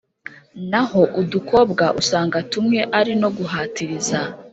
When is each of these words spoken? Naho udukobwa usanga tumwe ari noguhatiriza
Naho 0.71 1.01
udukobwa 1.21 1.85
usanga 2.01 2.37
tumwe 2.51 2.79
ari 2.99 3.11
noguhatiriza 3.19 4.19